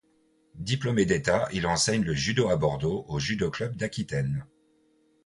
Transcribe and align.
Diplômé 0.55 1.05
d'état 1.05 1.47
il 1.53 1.67
enseigne 1.67 2.01
le 2.03 2.15
Judo 2.15 2.49
à 2.49 2.55
Bordeaux 2.55 3.05
au 3.07 3.19
Judo 3.19 3.51
Club 3.51 3.75
d'Aquitaine. 3.75 4.47